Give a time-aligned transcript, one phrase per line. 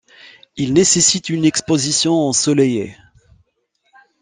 [0.57, 2.95] Il nécessite une exposition ensoleillée.